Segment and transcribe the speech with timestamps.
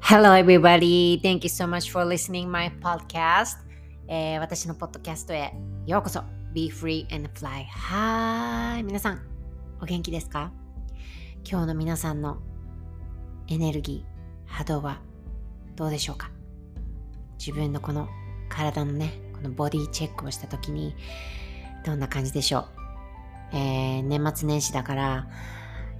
[0.00, 1.20] Hello everybody!
[1.22, 3.56] Thank you so much for listening my podcast、
[4.08, 5.54] えー、私のポッドキャストへ
[5.86, 6.22] ようこそ。
[6.52, 7.64] Be free and fly.
[7.64, 8.82] Hi!
[8.82, 9.22] 皆さん、
[9.80, 10.52] お元気ですか？
[11.50, 12.42] 今日の皆さんの
[13.48, 15.00] エネルギー、波動は
[15.76, 16.30] どうでしょうか？
[17.38, 18.06] 自分のこの
[18.50, 20.94] 体のね、このボディチェックをした時に
[21.86, 22.68] どんな感じでしょ
[23.52, 25.26] う、えー、年末年始だから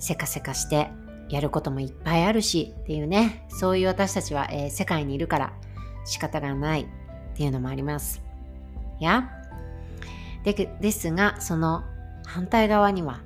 [0.03, 0.91] せかせかして
[1.29, 5.53] やることもいっぱいあるしっていうね、そういう私たちは、えー、世界にいるから
[6.05, 6.87] 仕方がないっ
[7.37, 8.21] ていうのもあります。
[8.99, 9.31] や。
[10.43, 11.85] でですが、その
[12.27, 13.21] 反対側には、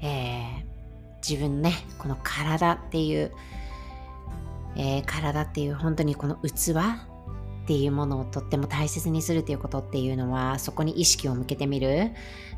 [0.00, 0.64] えー、
[1.26, 3.30] 自分ね、この体っていう、
[4.74, 6.72] えー、体っていう本当にこの器
[7.62, 12.10] っていうものをとっても大切にするっていうことっていうのはそこに意識を向けてみる。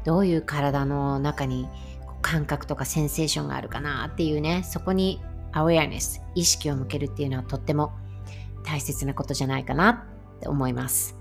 [0.04, 1.68] どういう体の中に
[2.22, 5.20] 感覚とかセンセーションがあるかなっていうねそこに
[5.52, 7.92] アウェアネス意識を向けるっていうのはとっても
[8.64, 9.90] 大切なことじゃないかな
[10.38, 11.16] って思います、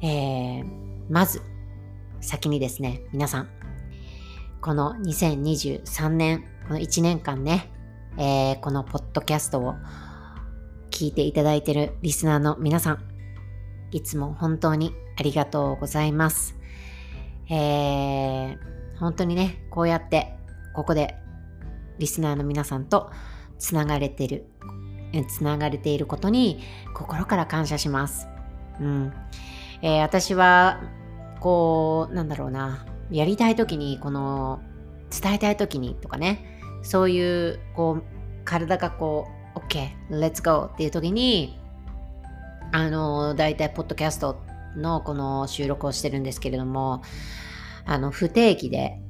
[0.00, 0.64] えー、
[1.10, 1.42] まず
[2.20, 3.48] 先にですね皆さん
[4.60, 7.70] この2023年この1年間ね、
[8.16, 9.74] えー、このポッドキャストを
[10.90, 12.98] 聞いていただいてるリスナーの皆さん
[13.90, 16.54] いつも本当にありがとうございます、
[17.50, 20.32] えー本当にね、こうやって
[20.74, 21.16] ここで
[21.98, 23.10] リスナーの皆さんと
[23.58, 24.46] つながれてる、
[25.28, 26.60] つながれていることに
[26.94, 28.28] 心から感謝します。
[28.80, 29.12] うん。
[29.82, 30.80] えー、私は、
[31.40, 34.62] こう、なんだろうな、やりたい時に、この、
[35.10, 38.04] 伝えたい時にとかね、そういう、こう、
[38.44, 41.58] 体がこう、OK、let's go っていう時に、
[42.70, 44.40] あの、大体、ポッドキャスト
[44.76, 47.02] のこの収録をしてるんですけれども、
[47.84, 49.00] あの、不定期で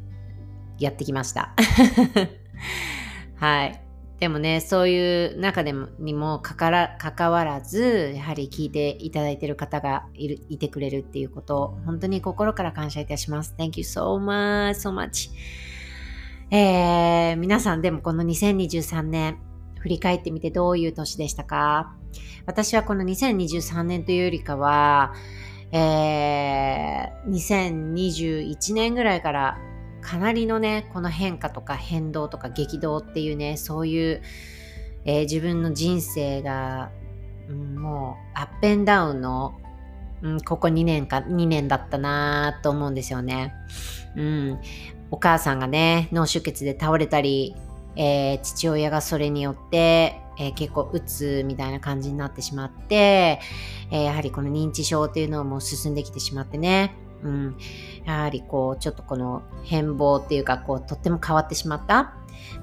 [0.78, 1.54] やってきました。
[3.36, 3.82] はい。
[4.22, 13.54] でもね、そういう中でもにもかから関わらず、やはり聞いていただいている方がいるいてくれるっていうことを、本当に心から感謝いたします。
[13.58, 15.30] Thank you so much, so much.
[16.52, 19.38] えー、皆さんでもこの2023年、
[19.80, 21.96] 振り返ってみてどういう年でしたか？
[22.46, 25.14] 私はこの2023年というよりかは、
[25.72, 29.58] えー、2021年ぐらいから
[30.02, 34.22] かなりのね、この変化とか変動とか激動っていうね、そういう、
[35.04, 36.90] えー、自分の人生が、
[37.48, 39.54] うん、もうアップンダウンの、
[40.20, 43.54] うん、ここ2年か、2年だったなと思うんですよね。
[44.16, 44.60] うん。
[45.10, 47.54] お母さんがね、脳出血で倒れたり、
[47.96, 53.40] えー、父親がそれによって、えー、結構うつみたいな感じになってしまって、
[53.90, 57.56] えー、やはりこの認知症っていうのはもう進んできてしまってね、うん、
[58.04, 62.14] やはりこうちょっとこの変貌っていうかこうとっても変わってしまった。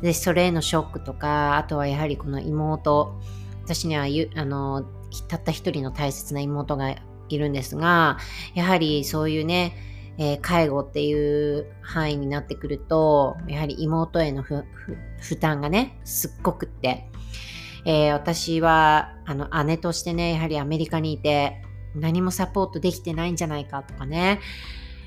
[0.02, 3.19] でそれへのショックとかあとはやはりこの妹。
[3.63, 4.06] 私には
[4.36, 4.84] あの
[5.28, 6.96] たった一人の大切な妹が
[7.30, 8.18] いるんですが
[8.56, 9.75] やはりそういうね
[10.22, 14.66] えー、介護っていう範囲になってくるとやはり妹への負
[15.40, 17.09] 担がねすっごくって。
[17.89, 21.63] えー、私はあの姉としてね、やはりアメリカにいて
[21.95, 24.41] 何もサポートできてないんじゃないかとかね、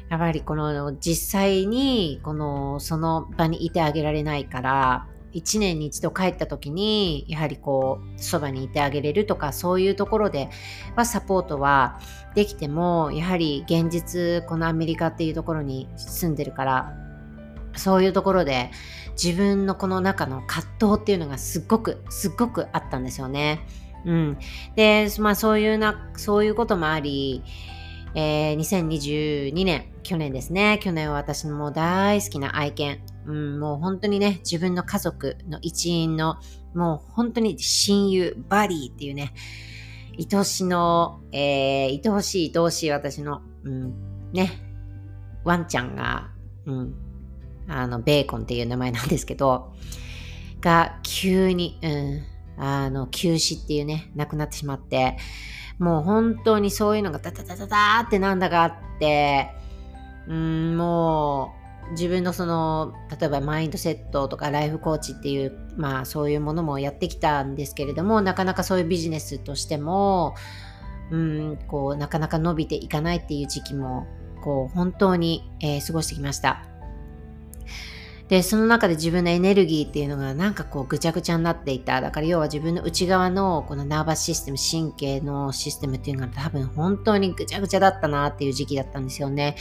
[0.08, 10.50] やはりこの実際にこのその場にいてあげられないから、1年に一度帰った時にやはりこうそばにいてあげれるとかそういうところで
[10.94, 12.00] はサポートは
[12.34, 17.01] できてもやはり現実このアメリカっていうところに住んでるから
[17.76, 18.70] そういうところで
[19.22, 23.66] 自分のこの中の葛藤っていうのがすっごくすっごくあったんですよね。
[24.04, 24.38] うん、
[24.74, 27.42] で、まあそういうな、そういうこともあり、
[28.14, 30.78] えー、2022年、去年ですね。
[30.82, 33.00] 去年は私のもう大好きな愛犬。
[33.26, 36.36] うん、もう本当にね、自分の家族の一員の、
[36.74, 39.32] もう本当に親友、バディっていうね、
[40.18, 44.50] 愛しの、えー、愛おしい愛おしい私の、うん、ね、
[45.44, 46.30] ワンちゃんが、
[46.66, 46.94] うん、
[47.68, 49.72] あの、ベーコンっていう名前なんですけど、
[50.60, 52.22] が急に、うん、
[52.56, 55.16] あの、休止っていうね、亡くなってしまって、
[55.78, 59.50] もう本当にそういうのがダダダダダってなんだかあって、
[60.28, 61.62] うん、もう
[61.92, 70.34] 自分のその、例えばマインドセットとかライフコーチっていう、まあそういうものもやってきたんですけれども、なかなかそういうビジネスとしても、
[71.10, 74.06] うん、こう、なかなか伸びていかないっていう時期も、
[74.42, 76.71] こう、本当に、えー、過ごしてきました。
[78.28, 82.00] で、その中で自分のエネルギーっていうのがなんかこうぐちゃぐちゃになっていた。
[82.00, 89.56] だから要は自分の内側のこのナーバスシステム、神経のシステムっていうのが多分本当にぐちゃぐちゃだったなっていう時期だったんですよね。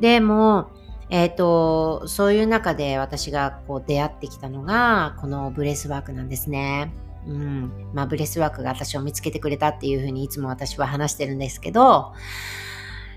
[0.00, 0.70] でも、
[1.10, 6.92] えっ、ー、と、そういう中で私がこう出会ってきたのが、このブレスワークなんですね。
[7.26, 7.90] うん。
[7.94, 12.12] まあ、ブレスワークが私を見つけてくれたっていうふうにいつも私は話してるんですけど、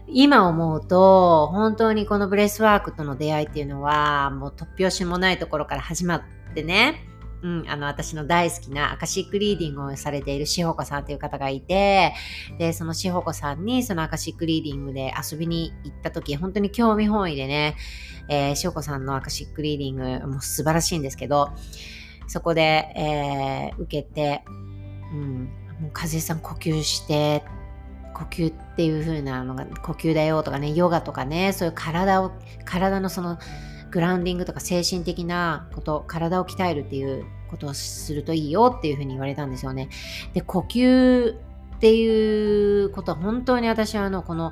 [0.09, 6.21] 今思うと、本当にこのブレスワークとの出会いっていうのは、もう突拍子もないところから始まっ
[6.54, 7.07] てね、
[7.44, 12.13] うん、あの、私の大好きなアカシックリーディングをされているしほこさんという方がいて、
[12.57, 17.75] で、そのしほこさんにそのアカシックリーディングで遊びに行った時、本当に興味本位でね、
[18.30, 21.51] えー、しほこさんのアカシックリーディングも素晴らしいんですけど、
[22.27, 22.62] そこで、
[22.95, 24.44] えー、受けて、
[25.12, 25.50] うん、
[25.80, 27.44] もう和江さん呼吸して、
[28.17, 32.31] 呼吸っていう風なのが呼吸だよとかね、ヨガとかね、そういう体を、
[32.65, 33.37] 体のその、
[33.91, 39.89] グラウンディングとか精神的なこと、体を鍛えるっていうことをするといいよっていう風に言われたんですよね。
[40.33, 44.51] で、呼吸っていうことは本当に私はあの、この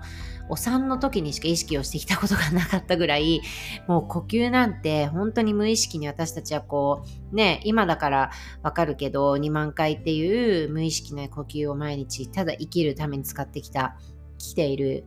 [0.49, 3.41] お産の時にしか意識をしてきたことがなかったぐらい、
[3.87, 8.31] もう呼吸なんて本当に無意識に私たちはこう、ね、今だから
[8.63, 13.97] わかるけど、2万回っていう無意識な呼吸を毎日ただ生きるために使ってきた、
[14.37, 15.05] 来ている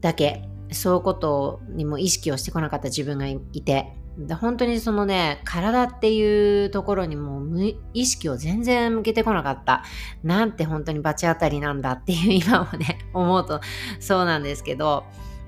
[0.00, 0.42] だけ。
[0.70, 3.97] そういうことにも意識をしてこなかった自分がいて。
[4.18, 9.84] で本当にそのね体っていうところにも無意識を全然向けてこなかった
[10.24, 13.60] なんて本当に罰当たりなんだっていう 今もね思うと
[14.00, 15.04] そうなんですけど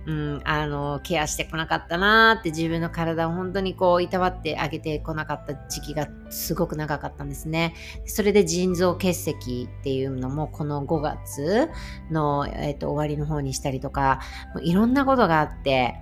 [0.07, 7.75] うん、あの、ケアしてこなかったなーって自分の体を本当にこう、いたわってあげてこなかった時期がすごく長かったんですね。
[8.07, 11.69] それで腎臓結石っていうのもこの5月
[12.11, 14.21] の、えーと、終わりの方にしたりとか、
[14.55, 16.01] もういろんなことがあって、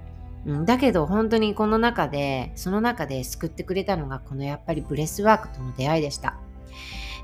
[0.64, 6.38] だけど本当にこの中で、その中で救ってくれたのがこのやっぱりブレスワークとの出会いでした。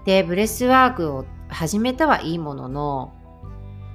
[0.05, 3.14] で、ブレスワークを始めたはいいものの、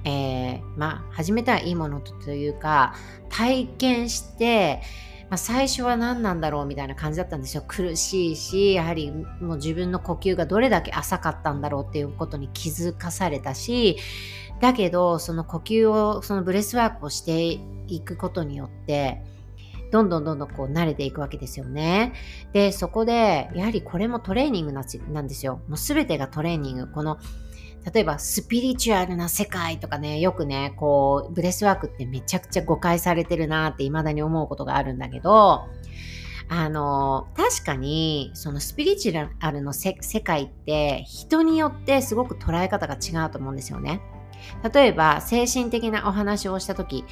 [0.04, 2.94] えー、まあ始めたらいいものというか
[3.28, 4.80] 体験して、
[5.28, 13.98] まあ、最初は何なんだろうみたいな感じだったんですよ苦しいしやはりもう自分の呼吸がどれだけ浅かったんだろうっていうことに気づかされたし
[14.60, 19.22] だけどその呼吸をそのブレスワークをしていくことによって
[19.90, 22.12] どんどんどんどんこう慣れていくわけですよね。
[22.52, 24.82] で、そこで、やはりこれもトレーニングな
[25.20, 25.62] んですよ。
[25.68, 26.86] もうすべてがトレーニング。
[26.86, 27.18] この
[27.92, 35.66] 例えばスピリチュアルな世界とかね、よくね、こう、ブレスワークってめちゃくちゃ誤解されてるなって未だに思うことがあるんだけど、
[36.48, 44.02] あの、確かに、そのスピリチュアルの世界って人によってすごく捉え方が違うと思うんですよね。
[44.72, 47.04] 例えば、精神的なお話をしたとき、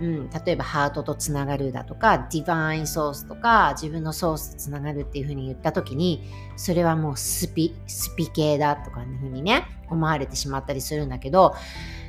[0.00, 6.22] うん、例えばハートとつながるだとかディバインソースとか自分のソースとつながるっていうふうに言った時に
[6.56, 11.54] それはもうスピスピ系だとかいうふうにね思われてしまったりするんだけど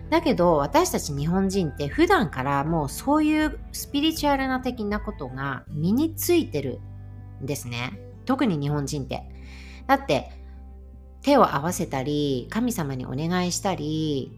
[0.10, 6.80] だけど私たち日本人って普段からもうそういうスピリチュアルな的なことが身についてる
[7.42, 8.00] んですね。
[8.26, 9.24] 特に日本人って。
[9.86, 10.32] だって
[11.22, 14.32] 手を合わせたり神様にお願いしたり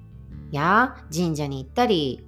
[0.51, 2.25] や神社に行ったり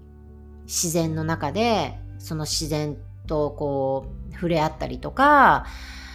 [0.64, 5.66] 自然の中でその自然とこう触れ合ったりとか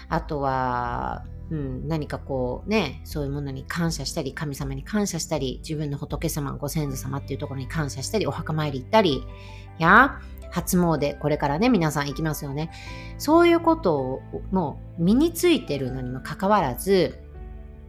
[0.08, 9.24] あとは、うん、何かこうねそういうものに感謝したり神様に感謝したり自分の仏様ご先祖様っていうところに感謝したりお墓参り行ったり
[9.78, 12.70] や初詣これからね皆さん行きますよね。
[13.18, 14.22] そういうことを
[14.52, 17.25] もう身についてるのにもかかわらず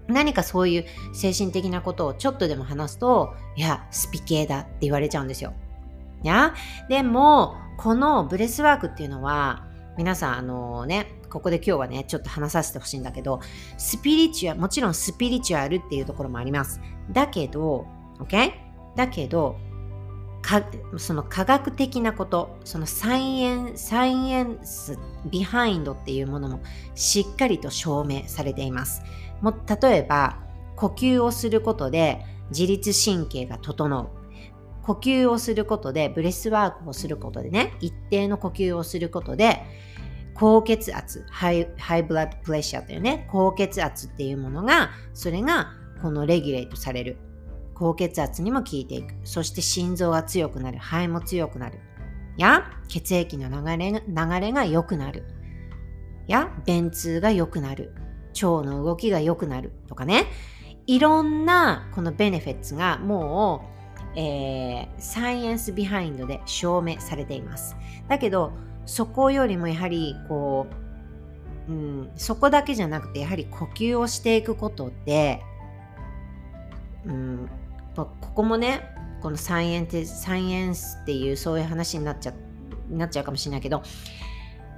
[0.08, 5.54] 何かそういう精神的なことをちょっとでも話すといやスピ系だって言われちゃうんですよ
[6.24, 6.56] いや
[6.90, 13.40] でも、このブレスワークっていうのは、皆さん、あのね、ここで今日はね、ちょっと話させてほしいんだけど、
[13.78, 16.82] スピリチュアル、もちろんスピリチュアルっていうところもあります。
[17.12, 17.86] だけど、
[18.20, 18.52] OK?
[18.96, 19.58] だけど、
[20.42, 20.64] か
[20.98, 24.98] その科学的なこと、その science science
[25.30, 26.62] behind っていうものも
[26.96, 29.02] しっかりと証明されています。
[29.42, 30.40] も例えば、
[30.76, 34.10] 呼吸をすることで自律神経が整う。
[34.84, 39.62] 呼吸をすることで、ブレスワークをすることでね、一定の呼吸をすることで、
[40.34, 47.18] 高血圧、 high high blood pressure というね、高血圧っていうものが、それがこの regulate される。
[47.74, 49.14] 高血圧にも効いていく。
[49.24, 50.80] そして心臓が強くなる。
[50.80, 51.80] 肺も強くなる。
[52.38, 55.26] や、血液の流れ流れが良くなる。
[56.28, 57.94] や、便通が良くなる。
[58.46, 59.72] 腸の動きが良くなる。
[59.88, 60.26] とかね。
[60.86, 63.78] いろんなこのベネフィッツがもう
[64.20, 67.76] えー、サイエンスビハインドで証明されています。
[68.08, 68.52] だけど、
[68.88, 70.66] そこよりもやはりこ
[71.68, 75.42] う、うん、そこだけじゃなくてやはり呼吸をしていくことで、
[77.06, 77.50] うん、
[77.96, 78.90] ここもね
[79.22, 82.34] この science science っていうそういう話になっちゃ
[82.90, 83.84] なっちゃうかもしれないけど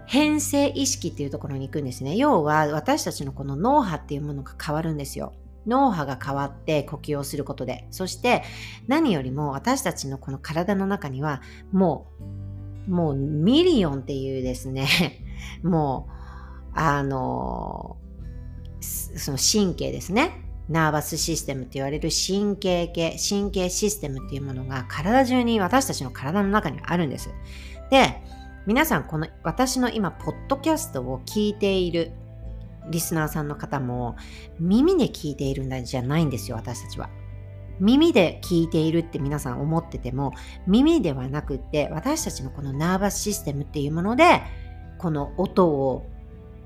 [0.10, 2.16] 変性意識っていうところに行くんですね。
[2.16, 5.34] 要は私たちのこの脳波っていうものが変わるんですよ。
[5.68, 7.86] 脳波が変わって呼吸をすることで。
[7.92, 8.42] そして
[8.88, 12.08] 何よりも私たちのこの体の中にはも
[12.88, 14.88] う、もう million っていうですね、
[15.62, 17.98] もう、あの、
[18.82, 20.44] その神経ですね。
[20.70, 27.30] ナーバスシステムって言われる神経系、神経システムっていうものが体中に私たちの体の中にあるんです。
[27.92, 28.24] で、
[28.70, 32.12] 皆さんこの私の今、ポッドキャストを聞いている
[32.92, 34.16] リスナーさんの方も
[34.60, 37.10] 耳で聞いているんじゃないんですよ、私たちは。
[37.80, 40.34] 耳で聞いているって皆さん思ってても
[40.68, 44.44] 耳ではなくって私たちのこのナーバスシステムっていうもので
[45.00, 46.06] この音を、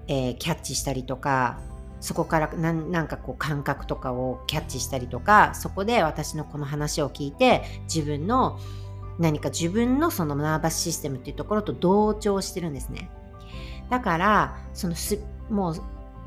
[0.10, 1.62] えー、キャッチしたりとか
[2.02, 8.60] そこからなんかこう感覚とかをキャッチしたりとかそこで私のこの話を聞いて自分の
[9.20, 13.10] 何か自分のそのナーバスシステムっていうところと同調してるんですね。
[13.90, 15.76] だからそのすもう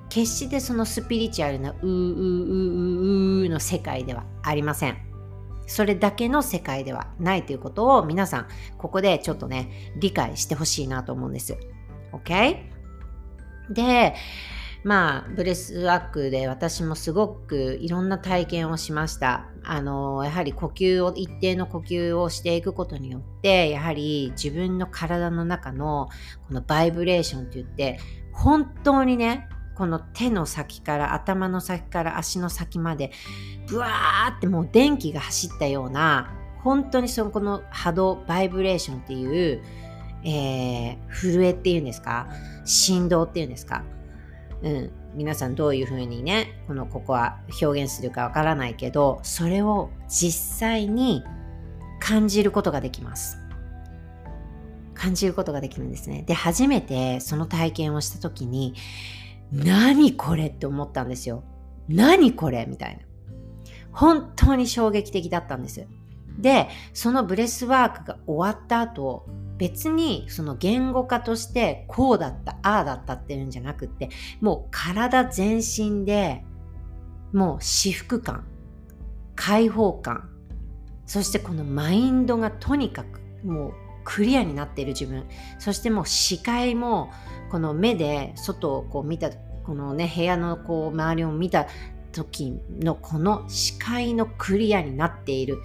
[0.09, 4.99] 決してそのスピリチュアルなうーうーうーうーの世界ではありません。
[5.66, 11.57] それだけの世界ではないということを皆さんここでちょっとね理解してほしいなと思うんです。
[12.12, 12.57] OK?
[13.71, 14.14] で
[14.87, 19.49] まあブレスワークで私もすごくいろんな体験をしました。
[19.64, 26.09] あのやはり呼吸を一定の呼吸をしていくことによってやはり自分の体の中の
[26.47, 27.99] このバイブレーションって言って
[28.33, 33.11] 本当にねこの手の先から頭の先から足の先まで
[33.66, 39.64] ブワーってもう電気が走ったような本当にそのこの波動バイブレーションっていう、
[40.25, 42.28] えー、震えっていうんですか？
[42.64, 43.83] 振動っていうんですか
[44.62, 51.22] うん、皆さんどういうふうにねこのここは表現するかわからないけどそれを実際に
[52.00, 53.38] 感じることができます。
[54.94, 56.22] 感じることができるんですね。
[56.26, 58.75] で初めてその体験をした時に
[59.52, 61.44] 何これって思ったんですよ。
[61.88, 63.02] 何これみたいな。
[63.92, 65.86] 本当に衝撃的だったんです。
[66.38, 69.26] でそのブレスワークが終わった後
[69.58, 74.10] 別にその言語化としてこうだった、ああだったっていうんじゃなくって、
[74.40, 76.44] もう体全身で
[77.32, 78.44] もう至福感、
[79.34, 80.30] 解放感、
[81.06, 83.72] そしてこのマインドがとにかくもう
[84.04, 85.25] クリアになっている自分、
[85.58, 87.10] そしてもう視界も
[87.50, 89.30] この目で外をこう見た、
[89.64, 91.66] このね、部屋のこう周りを見た
[92.12, 95.58] 時のこの視界のクリアになっている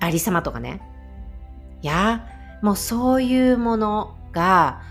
[0.00, 0.80] ありさまとかね。
[1.82, 2.26] いや、
[2.62, 4.82] もうそういうものが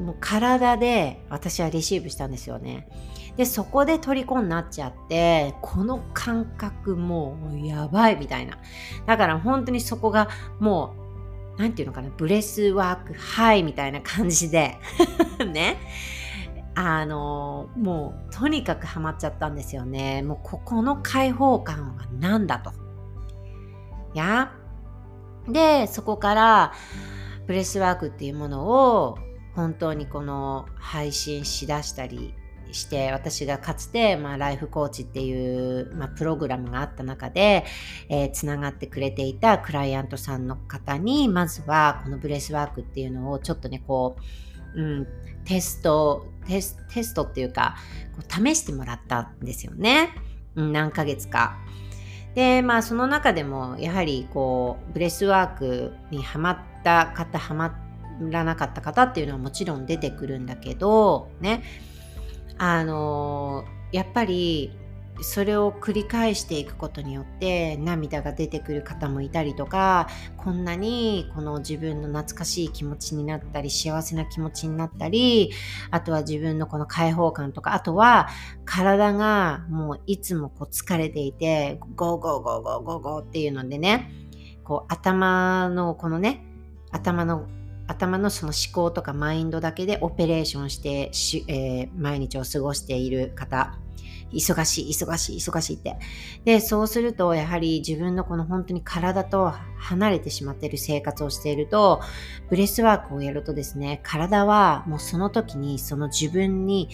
[0.00, 2.88] もう体で私はレシーブしたんですよね。
[3.36, 8.58] で、そこで虜になっちゃって、この感覚もうやばいみたいな。
[9.06, 10.94] だから本当にそこがも
[11.56, 14.78] う、なんていうのかな、ブレスワークハイみたいな感じで
[15.52, 15.78] ね。
[16.74, 20.22] あの、もうとにかくハマっちゃったんですよね。
[20.22, 22.72] もうここの開放感は何だと。
[24.14, 24.52] いや、
[25.48, 26.72] で、そこから
[27.46, 29.18] ブレスワークっていうものを
[29.54, 32.34] 本当にこの配信しだしたり
[32.72, 37.64] して私がかつて、まあ、ライフコーチっていう、まあ、プログラムがあった中で、
[38.08, 44.16] えー、つながってくれていたクライアントさんの方にまずはこのブレスワークっていうのをちょっとねこ
[44.74, 45.06] う、うん、
[45.44, 47.76] テストテステストっていうか
[48.16, 50.10] こう試してもらったんですよね、
[50.56, 51.58] うん、何ヶ月か。
[52.34, 57.78] でまあその中でもやはりこうブレスワークにはまった方はま
[58.30, 61.62] らなかった方っていうのはもちろん出てくるんだけどね。
[62.58, 64.72] あのやっぱり
[65.20, 75.52] それを繰り返していくことによって涙が出てくる方もいたりとかこんなにこの自分の懐かしい気持ちになったり幸せな気持ちになったり
[75.90, 78.28] あとは自分のこの解放感とかあとは
[78.64, 84.10] 体がもういつもこう疲れていて go go go go go go っていうのでね
[84.64, 86.44] こう頭のこのね
[86.90, 87.46] 頭の
[87.86, 91.10] 頭のその思考とかマインドだけでオペレーションして
[91.48, 93.78] えー、毎日を過ごしている方
[94.32, 95.96] 忙しい、忙しい、忙しいって。
[96.44, 102.00] で、そうすると、やはり自分のこの本当に体と離れてしまっている生活をしていると、
[102.48, 106.88] ブレスワークをやるとですね、体はもうその時にその自分に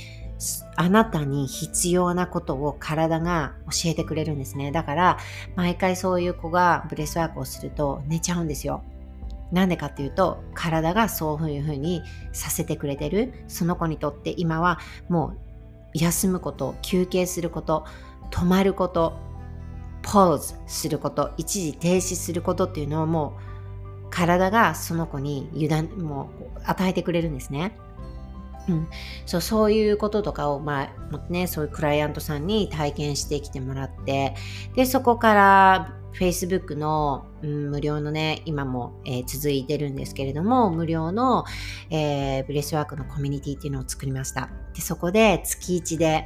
[0.77, 4.71] あなたに必要なことを体が教えてくれるんですね。
[4.71, 5.19] だから、
[5.57, 8.83] 毎回そういう子がブレスワークをすると寝ちゃうんですよ。
[9.51, 12.03] なんでかっていうと、体がそういうふうに
[12.33, 13.33] させてくれてる。
[13.49, 14.79] その子にとって今は
[15.09, 15.48] もう
[15.95, 17.85] 休むこと、休憩すること、
[18.31, 19.15] 止まること、
[20.03, 27.73] ポーズすること、一時停止することっていうのはもう体がその子に油断もう与えてくれるんですね。
[28.69, 28.89] うん、
[29.25, 34.35] そうそういうこととかを、まあね、そういうクライアントさんに体験してきてもらって
[34.75, 41.45] でそこから Facebook の、うん、無料のね今も、えー、続いてるんですけれども無料の、
[41.91, 46.25] えー、ブレスワークのコミュニティっていうのを作りましたでそこで月1で、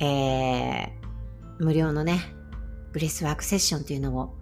[0.00, 2.20] えー、無料のね
[2.92, 4.34] ブレスワークセッションっていうのを、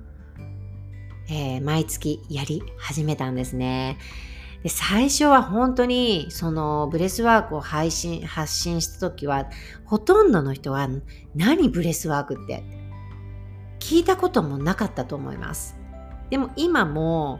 [1.29, 3.99] え毎月やり始めたんですね。
[4.63, 9.49] で最初は本当にそのブレスワークを配信発信した時は
[9.85, 10.89] ほとんどの人は
[11.35, 12.65] 何ブレスワークって
[13.87, 15.77] 聞いたこともなかったと思います。
[16.29, 17.39] でも今も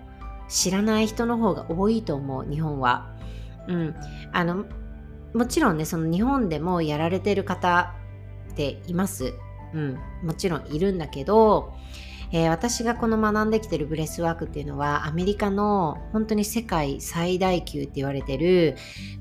[0.49, 3.13] 知らない人の方が多いと思う日本は。
[3.67, 3.97] うん、
[4.31, 4.65] あの
[5.35, 7.97] もちろんねその日本でもやられてる方
[8.53, 9.35] っています。
[9.75, 11.75] うん、もちろんいるんだけど
[12.33, 18.77] えー、私がこの学んできてるブレスワークっていうのはアメリカの本当に世界最大級って言われてる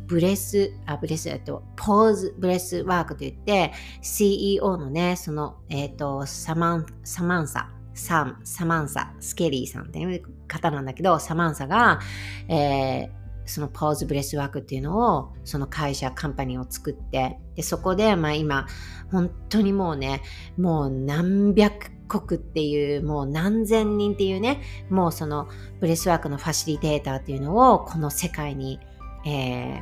[0.08, 12.00] ブレス、あ、ブレス、えっと、 Pause Breathwork といって CEO のね、その、えっ、と、サマン、サマンサ、サン、サマンサ、スケリーさんっていう方なんだけど、サマンサが、
[12.48, 18.68] えー、その Pause Breathwork っていうのをその会社カンパニーを作ってでそこでまあ今
[19.12, 20.22] 本当にもうね
[20.58, 25.48] もう何百国っていうもう何千人っていうねもうその
[25.80, 28.80] breathwork のファシリテーターっていうのをこの世界に、
[29.26, 29.82] え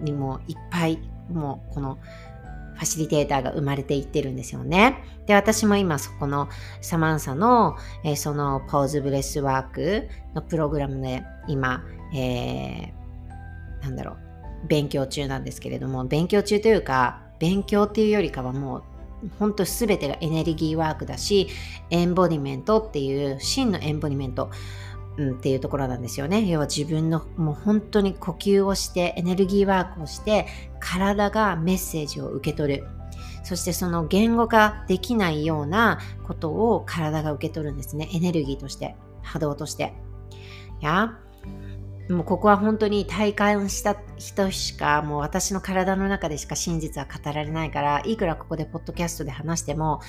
[0.00, 0.98] ー、にもいっぱい
[1.30, 1.98] もうこの
[2.74, 5.04] ファシリテーターが生まれていってるんですよね。
[5.26, 6.48] で、私も今そこの
[6.80, 14.12] サマンサの、えー、その Pause Breathwork のプログラムで今、えー、なんだろ
[14.64, 18.82] う、勉強中なんですけれども、勉強中というか、勉強っていうよりかはもう
[19.38, 21.48] 本当全てがエネルギーワークだし、
[21.90, 24.50] embodiment っていう、真の embodiment、
[25.16, 26.46] うん、っていうところなんですよね。
[26.46, 30.46] 要は自分のもう本当に呼吸をして、エネルギーワークをして、
[30.80, 32.86] 体がメッセージを受け取る。
[33.44, 38.08] そしてその言語化できないようなことを体が受け取るんですね。
[38.12, 39.94] エネルギーとして、波動として。
[40.80, 41.18] や
[42.08, 50.00] もうここは本当に体感した人しかもう私の体の中でしか真実は語られないからいくらここでポッドキャストで話しても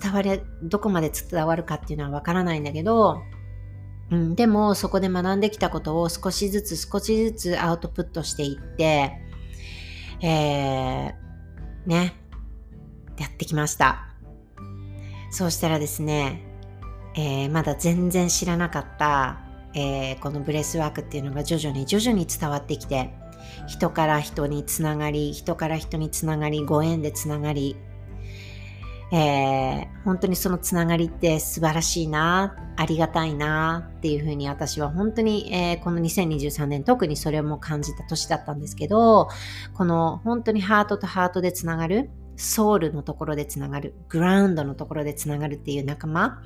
[0.00, 3.22] 伝われどこまで伝わるかっていうのはわからないんだけど、
[4.10, 9.12] うん、でもそこで学んできたことを少しずつ少しずつアウトプットしていって
[10.20, 11.12] えー、
[11.86, 12.14] ね
[13.18, 14.04] やってきました。
[15.30, 16.42] そうしたらですね、
[17.14, 19.47] えー、まだ全然知らなかった
[19.78, 23.14] えー、この breathwork っていうのが徐々に徐々に伝わってきて
[23.68, 27.76] 人から人につながり人から人につながりご縁でつながり、
[29.12, 39.28] えー、本当にそのつながりって素晴らしいなありがたいなっていうふうに私は本当に、えー、この2023年特にそれも感じた年だったんですけど
[39.74, 46.42] この本当にハートとハートでつながるソウルのところでつながるグラウンドのところでつながるっていう仲間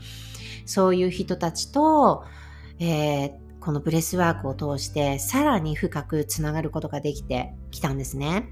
[0.67, 2.25] そういう人たちと
[2.83, 8.49] えー、この breathwork を通してさらに深くつながることができてきたんですね。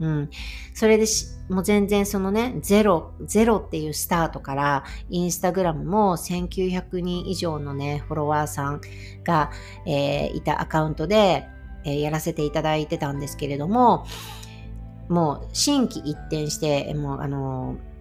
[0.00, 0.30] うん。
[0.72, 1.04] それで
[1.50, 8.80] もう全然そのね、ゼロ、ゼロっていうスタートから、インスタグラムも1900人以上のね、フォロワーさん
[9.22, 9.52] が、
[9.86, 11.46] えー、いたアカウントで、
[11.84, 14.06] えー、やらせていただいてたんですけれども、
[15.08, 17.93] もう心機一転して、もうあのー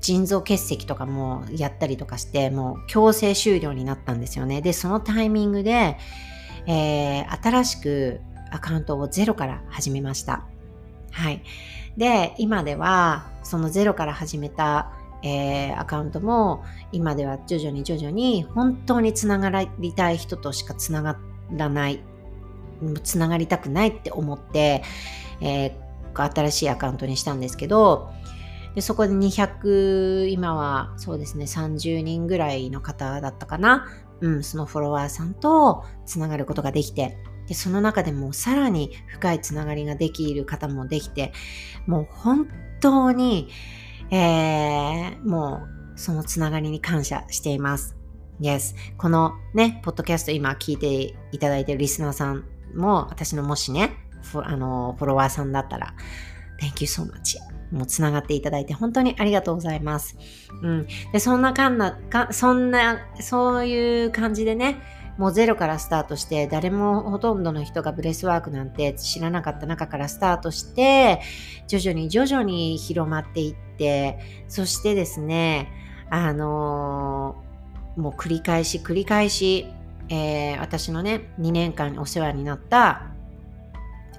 [0.00, 4.62] 腎臓結石とかもやったりとかして、もう強制終了になったんですよね。
[4.62, 5.98] で、そのタイミングで、
[6.66, 10.44] えー、新しくアカウントをゼロから始めました。
[11.10, 11.42] はい。
[11.96, 21.18] で、今では、そのゼロから始めた、えー、アカウントも、今では徐々に徐々に、本当につながりたい人としかつなが
[21.52, 22.00] らない、
[23.02, 24.82] つながりたくないって思って、
[25.40, 28.10] えー、新しいアカウントにしたんですけど、
[28.74, 33.88] でそこで200今はそうですね30人ぐらいの方だったかな、
[34.20, 41.32] うん、そのフォロワーさんとつながることができてでその中でもさらに深いつながりができる方もできて
[41.86, 42.48] もう本
[42.80, 43.48] 当に、
[44.10, 45.62] えー、も
[45.94, 47.96] うそのつながりに感謝しています。
[48.40, 48.74] Yes.
[48.96, 53.96] このね、ポッドキャスト今聞いていただいているリスナーさんも私のもしね、
[54.32, 55.94] あのフォロワーさんだったら
[56.58, 57.36] Thank you so much.
[57.70, 60.16] もうつながっていただいて本当にありがとうございます。
[60.62, 60.86] うん。
[61.12, 64.82] で、そんなかんな、かそんな、そういう感じでね、
[65.18, 71.20] もうゼロからスタートして、誰もほとんどの人が breathwork なんて知らなかった中からスタートして、
[71.68, 75.70] 徐々に徐々に広まっていって、そしてですね、
[76.08, 79.66] あのー、もう繰り返し繰り返し、
[80.08, 83.12] えー、私のね、2年間お世話になった、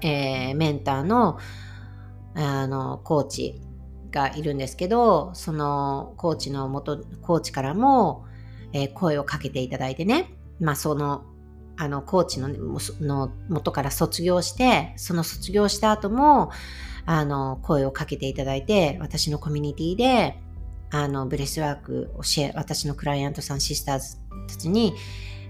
[0.02, 1.38] えー、メンターの、
[2.34, 3.60] あの、コーチ
[4.10, 8.24] がいるんですけど、そのコーチの元、コーチからも、
[8.72, 11.24] えー、声をかけていただいてね、まあその、
[11.76, 12.48] あの、コーチの
[13.00, 16.50] の元から卒業して、その卒業した後も、
[17.06, 20.38] あの、声をかけていただいて、私のコミュニティで、
[20.90, 24.16] あの、 breathwork をシェア、私のクライアントさん、 sisters
[24.48, 24.94] たちに、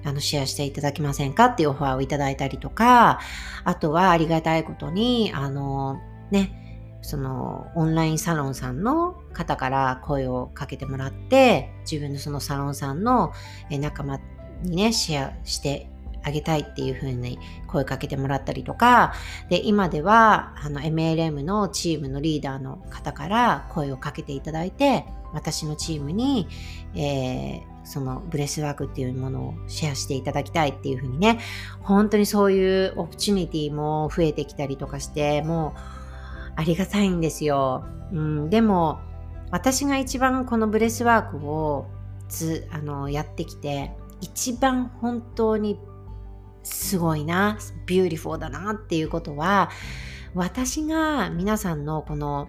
[0.04, 3.20] あの、シェアしていただけませんかっていうオファーをいただいたりとか、
[3.64, 6.61] あとはありがたいことに、あの、ね、
[7.02, 13.32] そのオンラインサロンさんの方から声をかけてもらって自分のそのサロンさんの
[13.70, 14.20] 仲間
[14.62, 15.88] にねシェアして
[16.24, 19.14] あげたいっていう風に声かけてもらったりとか
[19.50, 26.46] で今ではあの MLM のチームのリーダーの方から声をかけていただいて私のチームに、
[26.94, 31.40] えー、その breathwork っていうものをシェアしていただきたいっていう風にね
[31.80, 36.01] 本当にそういう opportunity も増えてきたりとかしてもう
[36.56, 37.84] ありがたいんですよ。
[38.12, 39.00] うん、でも
[39.50, 41.86] 私が一番この breathwork を
[42.28, 45.78] つあのやってきて一番本当に
[46.62, 49.70] すごいな beautiful だなっていうことは
[50.34, 52.48] 私が皆さんのこの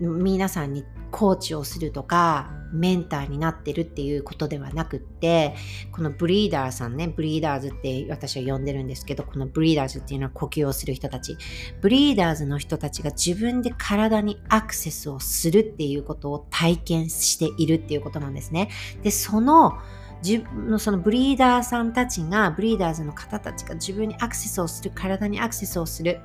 [0.00, 5.54] 皆さんにコーチをするとかメンターになってるっていうことではなくって
[5.92, 11.36] この breather さんね breathers って私は呼んでるんですけどこの breathers っていうのは呼吸をする人たち。
[11.80, 18.70] ブリーダーズの人たちが自分で体にアクセスをするっていうことを体験しているっていうことなんですね。
[19.02, 19.78] でその
[20.26, 26.20] 自分のそのブリーダーさんたちが、ブリーダーズの方たちが自分にアクセスをする、体にアクセスをする。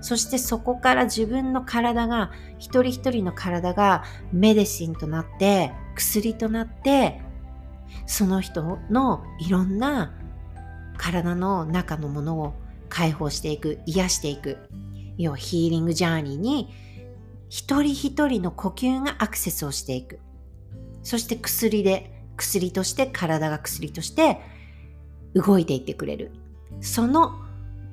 [0.00, 7.20] そしてそこから自分の体が、一人一人の体がメデシンとなって、薬となって、
[8.06, 10.12] その人のいろんな
[10.96, 12.54] 体の中のものを
[12.88, 14.58] 解放していく、癒していく。
[15.18, 16.72] 要はヒーリングジャーニーに
[17.48, 20.20] 一人一人の呼吸がアクセスをしていく。
[21.02, 24.40] そして薬で薬として体が薬として
[25.34, 26.32] 動いていってくれる。
[26.80, 27.38] その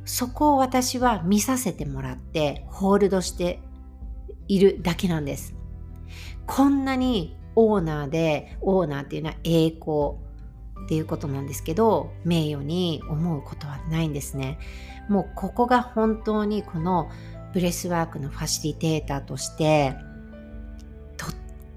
[0.06, 3.60] そこを私は見させてもらってホールドして
[4.48, 5.54] いるだけなんです。
[6.46, 10.16] こんなにオーナーでオーナーっていうのは栄光
[10.86, 14.60] っていうことなんですけど名誉に思うことはないんですね。
[15.10, 17.10] もうここが本当にこの
[17.54, 19.96] breathwork のファシリテーターとして
[21.18, 21.30] とっ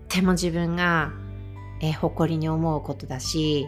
[0.09, 1.13] ても自分が
[1.81, 3.67] えー、誇りに思うことだし、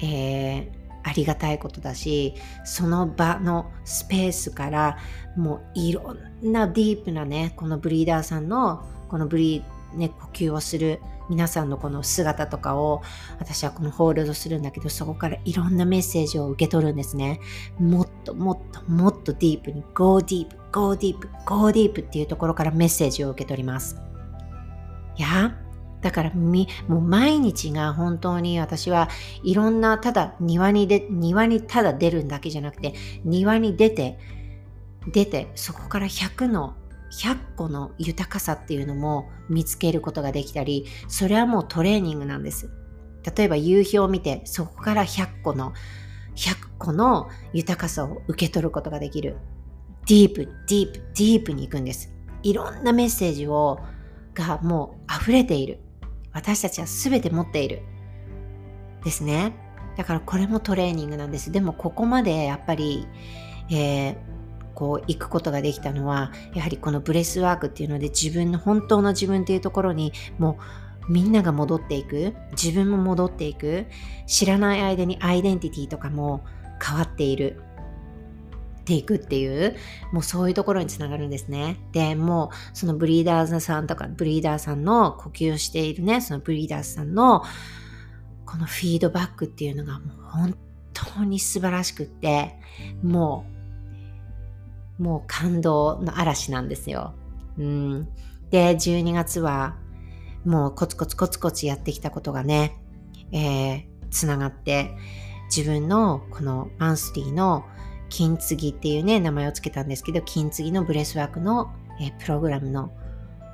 [0.00, 0.70] えー、
[1.02, 4.98] ありがたいことだしその場のスペースから
[5.36, 13.02] もういろんなディープなねこの breather さんのこのブリー、ね、呼吸をする皆さんのこの姿とかを
[13.38, 17.40] 私はこのホールドするんだけどそこからいろんなメッセージを受け取るんですね。
[17.78, 24.00] もっともっともっとディープに Go deep, go deep, go deep っていうところからメッセージを受け取ります。
[25.16, 25.67] いや？
[26.00, 29.08] だからみ、もう毎日が本当に私は
[29.42, 34.18] いろんな、ただ庭にで、庭にただ出るだけじゃなくて、庭に出て、
[35.12, 36.74] 出て、そこから100の、
[37.10, 42.70] 100個の豊かさっていうのも見つけることができたり、それはもうトレーニングなんです。
[43.36, 45.72] 例えば夕日を見て、そこから100個の、
[46.36, 49.36] 100個の豊かさを受け取ることができる。
[50.06, 52.14] ディープ、ディープ、ディープに行くんです。
[52.42, 53.80] いろんなメッセージを、
[54.34, 55.80] がもう溢れている。
[56.38, 57.82] 私たちは全て持っている。
[59.04, 59.52] ですね。
[59.96, 61.50] だからこれもトレーニングなんです。
[61.50, 63.08] でもここまでやっぱり、
[63.70, 64.16] えー、
[64.74, 70.58] こう行くことができたのは、やはりこの breathwork っていうので自分の本当の自分っていうところにも
[71.08, 73.86] うみんなが戻っていく、自分も戻っていく、
[74.26, 76.44] 知らない間にアイデンティティとかも
[76.80, 77.60] 変わっている。
[78.88, 79.76] ていくっていう、
[80.12, 81.76] もうそういうところにつながるんですね。
[81.92, 87.42] で、もうその breathers さんとか、 breather さんの呼吸をしているね、その breathers さんの
[88.46, 90.56] このフィードバックっていうのがもう本
[90.94, 92.58] 当に素晴らしくって、
[93.02, 93.44] も
[94.98, 97.12] う、もう感動の嵐なんですよ。
[97.58, 98.08] うん。
[98.48, 99.76] で、12月は
[100.46, 102.80] もうコツコツコツコツやってきたことがね、
[103.32, 104.96] えー、つながって、
[105.54, 107.66] 自分のこのマンスリーの
[108.08, 112.92] 金継ぎっていうね、名前を付けたんですけど、金継ぎの breathwork の、え、プログラムの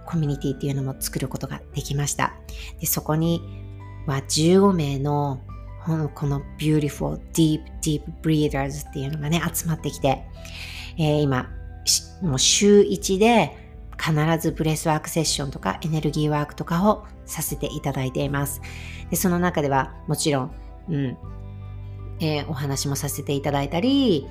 [0.06, 2.34] コミュニティっていうのも作ることができました。
[2.80, 3.42] でそこに
[4.06, 5.40] は15名の
[6.14, 10.24] この Beautiful Deep Deep Breathers っていうのがね、集まってきて、
[10.98, 11.50] えー、今、
[12.22, 13.56] もう週1で
[13.98, 18.60] 必ず breathwork セッションとかエネルギーワークとかをさせていただいています。
[19.10, 20.54] でその中ではもちろん、
[20.88, 21.16] うん、
[22.20, 24.26] えー、お話もさせていただいたり、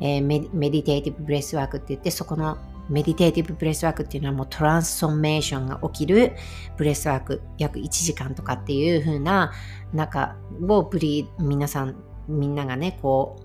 [0.00, 2.58] えー、 meditative breathwork って言って、そこの
[2.88, 6.32] meditative breathwork っていうのはもうトランスフォーメーションが起きる
[6.76, 9.52] ブレスワーク約1時間とかっていう風な
[9.92, 11.96] 中をブリ皆さん
[12.28, 13.36] みんながねこ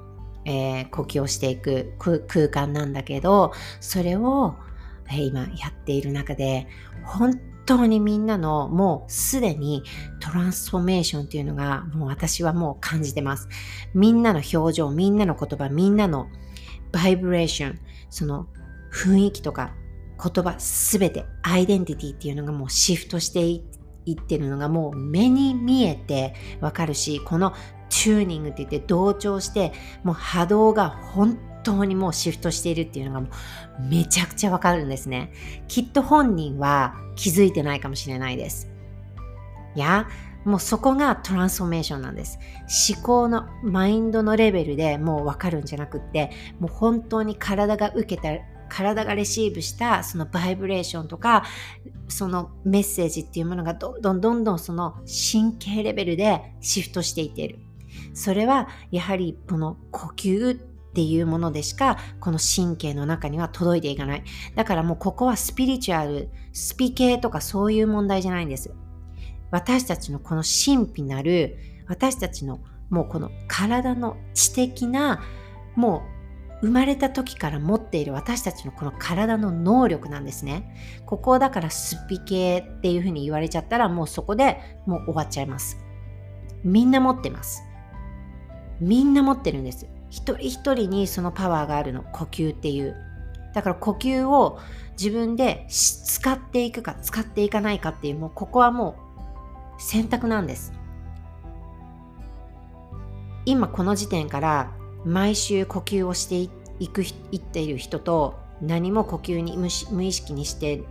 [0.45, 4.55] う、えー、呼吸をしていく空間なんだけどそれを、
[5.09, 6.67] えー、今やっている中で
[7.03, 7.33] 本
[7.65, 9.83] 当にみんなのもうすでに
[10.21, 13.47] トランスフォーメーションっていうのがもう私はもう感じてます。
[13.93, 16.27] みんなの表情みんなの言葉みんなの
[16.93, 17.79] バイブレーション
[18.09, 18.47] その
[18.93, 19.73] 雰囲気とか
[20.23, 23.61] 言葉すべてアイデンティティっていうのがもうシフトしてい
[24.11, 27.53] ってるのがもう目に見えてわかるしこの
[27.89, 35.31] チューニングって言って同調してもう波動が本当にもうシフトしているっていうのがもうめちゃくちゃわかるんですね。
[35.67, 38.69] きっと本人は気づいてないかもしれないです。
[39.75, 40.07] いや
[40.45, 42.39] もうそこがトランスフォーメーションなんです。
[42.91, 48.29] 思考のマインドのレベルでもうわかるんじゃなくって、もう本当に体が受けた
[48.69, 51.43] 体がレシーブしたそのバイブレーションとか
[52.07, 57.59] そのメッセージっていうものがどんどんどんどんその神経レベルでシフトしていっている。
[58.15, 60.55] それはやはりこの呼吸っ
[60.93, 64.23] ていうものでしかこの神経の中には届いていかない。
[64.55, 68.71] だからもうここはスピリチュアルスピ系とかそういう問題じゃないんです。
[69.53, 75.21] 私たちのこの神秘なる私たちのもうこの体の知的な
[75.75, 76.01] も
[76.61, 81.03] う生まれた時から持っている私たちのこの体の能力なんですね。
[81.05, 85.77] ここをだからスピ系っていうふうに言われちゃったらもうそこでもう終わっちゃいます。
[86.63, 87.61] みんな持ってます。
[88.79, 89.85] みんな持ってるんです。
[90.09, 92.01] 一人一人にそのパワーがあるの。
[92.01, 92.95] 呼吸っていう。
[93.53, 94.57] だから呼吸を
[94.97, 99.02] 自分で使っていくか使っていかないかっていうもうここはもう
[99.77, 100.73] 選択なんです。
[103.45, 104.71] 今この時点から
[105.05, 110.83] 毎週呼吸をしていくいっている人と何も呼吸に無意識にして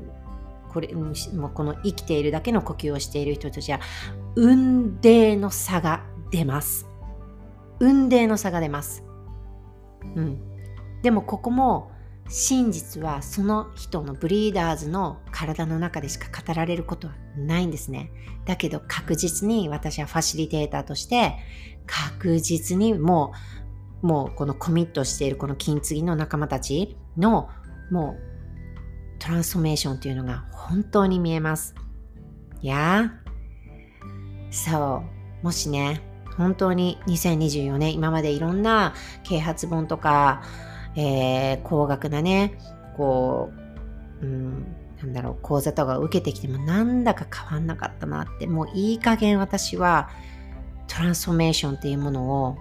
[0.73, 3.81] これもうこの生きているだけの呼吸をしている人たちは
[4.37, 6.87] 運命の差が出ます。
[7.81, 9.05] 運命の差が出ます。
[10.15, 10.41] うん。
[11.03, 11.91] でもここも
[12.29, 18.11] 真実はその人のブリーダーズの体の中でしか語られることはないんですね。
[18.45, 21.37] だけど確実に私はファシリテーターとして
[21.87, 23.33] 確実にも
[24.03, 27.49] うもうこのコミットしているこの金継ぎの仲間たちの
[27.91, 31.75] もうトランスフォーメーションというのが本当に見えます。
[32.61, 33.13] いや
[34.51, 35.03] そ
[35.43, 36.03] う、もしね、
[36.37, 40.43] 本当に2024年、今までいろんな啓発本とか、
[40.95, 42.59] えー、高額なね、
[42.97, 43.51] こ
[44.21, 44.67] う、うん、
[45.03, 50.11] なんだろう、講座とか受けてきてもなんだか変わんなかったなって、もういい加減私は
[50.87, 52.57] トランスフォーメーションっていうものを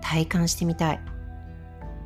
[0.00, 1.00] 体感してみたい。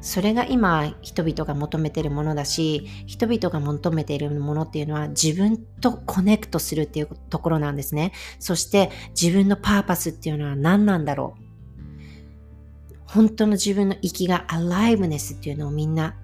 [0.01, 11.43] それが今人々が求めてるものだし人々が求めているものっていうのは自分とコネクトするっていうところなんですねそして自分のパーパスっていうのは何なんだろう
[13.07, 16.15] 本当の自分の息がアライブネスっていうのをみんな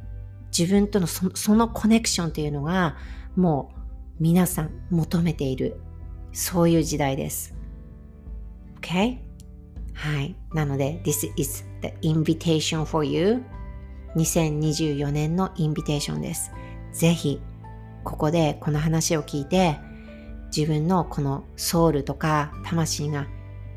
[0.57, 2.97] 自分とのそのコネクションっていうのが
[3.37, 3.73] も
[4.19, 5.81] う皆さん求めている
[6.33, 7.55] そういう時代です
[8.81, 9.19] OK?
[9.95, 10.35] はい。
[10.53, 13.43] なので、This is the invitation for you.
[14.17, 16.51] 2024年のインビテーションです。
[16.93, 17.41] ぜひ、
[18.05, 19.79] ここでこの話を聞いて、
[20.55, 23.27] 自分のこのソウルとか魂が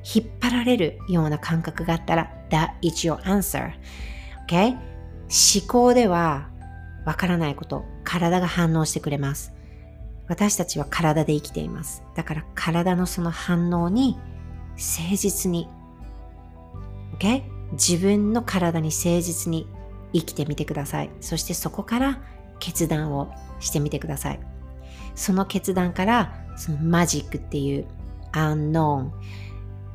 [0.03, 4.71] 引っ張られるような感覚があったら、That is your answer.OK?
[4.71, 6.49] 思考では
[7.05, 9.53] わからないこと、体が反応してくれます。
[10.27, 12.03] 私たちは体で生きています。
[12.15, 14.17] だから体のその反応に
[14.71, 15.69] 誠実に
[17.15, 17.43] Okay?
[17.73, 19.67] 自分の体に誠実に
[20.13, 21.09] 生きてみてください。
[21.21, 22.21] そしてそこから
[22.59, 24.39] 決断をしてみてください。
[25.15, 27.85] その決断からそのマジックっていう
[28.31, 29.13] アンノーン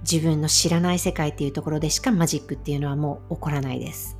[0.02, 4.16] 自分の知らない世界っていうところでしかマジックっていうのはもう起こらないです。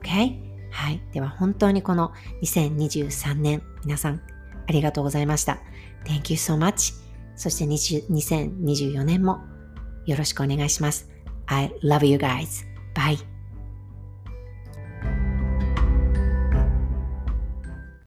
[0.00, 0.51] OK?
[0.72, 1.00] はい。
[1.12, 4.20] では本当にこの2023年皆さん
[4.66, 5.60] ありがとうございました。
[6.04, 6.94] Thank you so much.
[7.36, 9.40] そして2024年も
[10.06, 11.08] よろしくお願いします。
[11.46, 12.64] I love you guys.
[12.94, 13.31] Bye.